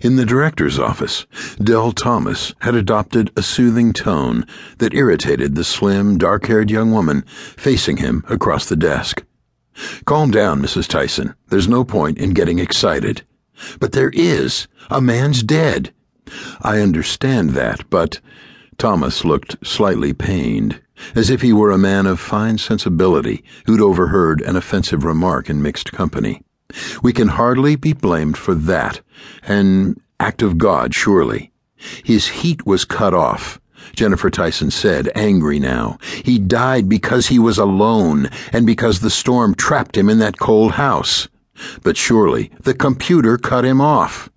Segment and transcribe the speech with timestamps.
[0.00, 1.26] In the director's office,
[1.62, 4.46] Dell Thomas had adopted a soothing tone
[4.78, 7.20] that irritated the slim, dark haired young woman
[7.56, 9.22] facing him across the desk.
[10.06, 10.88] Calm down, Mrs.
[10.88, 11.34] Tyson.
[11.48, 13.22] There's no point in getting excited.
[13.78, 14.68] But there is.
[14.88, 15.92] A man's dead.
[16.62, 18.20] I understand that, but.
[18.78, 20.80] Thomas looked slightly pained,
[21.14, 25.60] as if he were a man of fine sensibility who'd overheard an offensive remark in
[25.60, 26.42] mixed company.
[27.02, 29.00] We can hardly be blamed for that.
[29.42, 31.52] An act of God, surely.
[32.04, 33.60] His heat was cut off.
[33.94, 35.98] Jennifer Tyson said, angry now.
[36.24, 40.72] He died because he was alone and because the storm trapped him in that cold
[40.72, 41.28] house.
[41.82, 44.30] But surely the computer cut him off.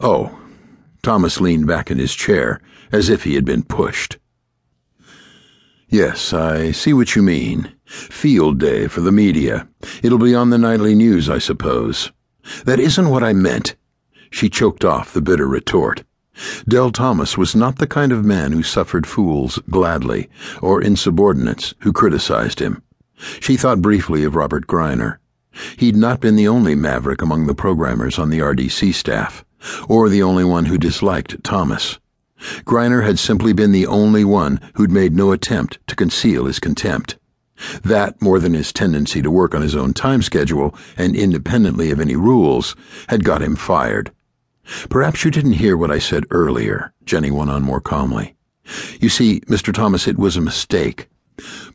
[0.00, 0.38] Oh.
[1.02, 2.60] Thomas leaned back in his chair
[2.92, 4.18] as if he had been pushed.
[5.88, 7.72] Yes, I see what you mean.
[7.92, 9.68] Field day for the media.
[10.02, 12.10] It'll be on the nightly news, I suppose.
[12.64, 13.76] That isn't what I meant.
[14.30, 16.02] She choked off the bitter retort.
[16.66, 20.30] Dell Thomas was not the kind of man who suffered fools gladly,
[20.62, 22.82] or insubordinates who criticized him.
[23.40, 25.18] She thought briefly of Robert Greiner.
[25.76, 29.44] He'd not been the only maverick among the programmers on the RDC staff,
[29.86, 31.98] or the only one who disliked Thomas.
[32.64, 37.18] Greiner had simply been the only one who'd made no attempt to conceal his contempt.
[37.82, 42.00] That, more than his tendency to work on his own time schedule and independently of
[42.00, 42.74] any rules,
[43.08, 44.12] had got him fired.
[44.88, 48.36] Perhaps you didn't hear what I said earlier, Jenny went on more calmly.
[49.00, 49.74] You see, Mr.
[49.74, 51.08] Thomas, it was a mistake.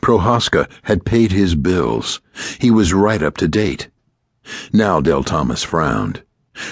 [0.00, 2.20] Prohaska had paid his bills.
[2.60, 3.88] He was right up to date.
[4.72, 6.22] Now Dell Thomas frowned.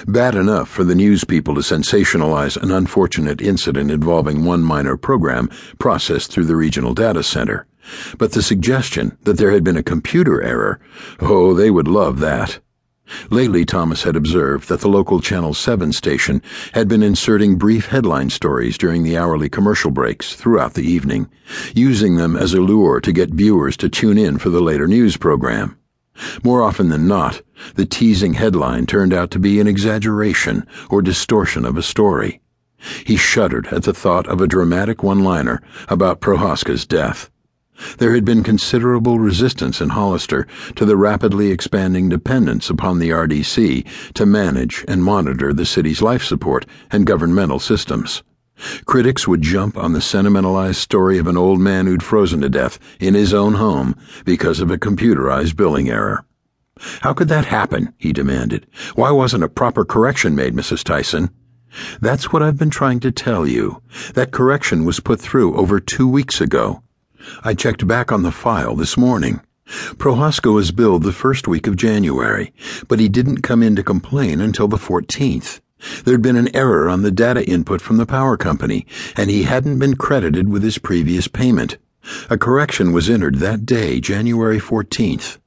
[0.07, 5.49] Bad enough for the news people to sensationalize an unfortunate incident involving one minor program
[5.77, 7.67] processed through the regional data center.
[8.17, 10.79] But the suggestion that there had been a computer error,
[11.19, 12.59] oh, they would love that.
[13.29, 16.41] Lately, Thomas had observed that the local Channel 7 station
[16.73, 21.29] had been inserting brief headline stories during the hourly commercial breaks throughout the evening,
[21.75, 25.17] using them as a lure to get viewers to tune in for the later news
[25.17, 25.77] program.
[26.43, 27.41] More often than not,
[27.75, 32.41] the teasing headline turned out to be an exaggeration or distortion of a story.
[33.05, 37.29] He shuddered at the thought of a dramatic one liner about Prohaska's death.
[37.97, 43.85] There had been considerable resistance in Hollister to the rapidly expanding dependence upon the RDC
[44.13, 48.23] to manage and monitor the city's life support and governmental systems.
[48.85, 52.79] Critics would jump on the sentimentalized story of an old man who'd frozen to death
[52.99, 56.25] in his own home because of a computerized billing error.
[57.01, 57.93] How could that happen?
[57.97, 58.67] he demanded.
[58.95, 60.83] Why wasn't a proper correction made, Mrs.
[60.83, 61.29] Tyson?
[61.99, 63.81] That's what I've been trying to tell you.
[64.13, 66.81] That correction was put through over two weeks ago.
[67.43, 69.41] I checked back on the file this morning.
[69.97, 72.53] Prohaska was billed the first week of January,
[72.87, 75.59] but he didn't come in to complain until the 14th.
[76.03, 78.85] There'd been an error on the data input from the power company,
[79.17, 81.77] and he hadn't been credited with his previous payment.
[82.29, 85.39] A correction was entered that day, January 14th.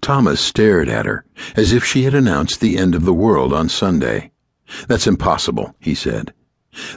[0.00, 1.24] Thomas stared at her,
[1.56, 4.32] as if she had announced the end of the world on Sunday.
[4.88, 6.32] That's impossible, he said.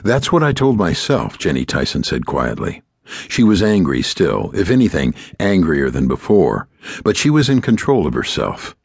[0.02, 2.82] That's what I told myself, Jenny Tyson said quietly.
[3.28, 6.68] She was angry still, if anything, angrier than before,
[7.04, 8.76] but she was in control of herself.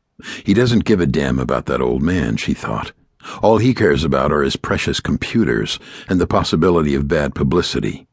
[0.44, 2.92] He doesn't give a damn about that old man, she thought.
[3.42, 8.08] All he cares about are his precious computers and the possibility of bad publicity.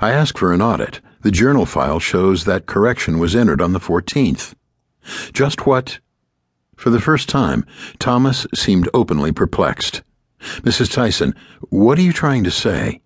[0.00, 1.00] I ask for an audit.
[1.22, 4.54] The journal file shows that correction was entered on the 14th.
[5.32, 5.98] Just what?
[6.76, 7.64] For the first time,
[7.98, 10.02] Thomas seemed openly perplexed.
[10.40, 10.92] Mrs.
[10.92, 11.34] Tyson,
[11.70, 13.00] what are you trying to say?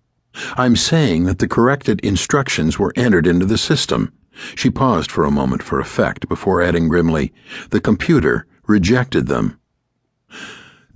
[0.55, 4.13] I'm saying that the corrected instructions were entered into the system.
[4.55, 7.33] She paused for a moment for effect before adding grimly,
[7.69, 9.59] The computer rejected them.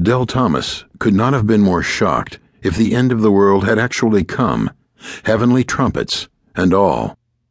[0.02, 3.78] Dell Thomas could not have been more shocked if the end of the world had
[3.78, 4.72] actually come,
[5.24, 7.18] heavenly trumpets and all.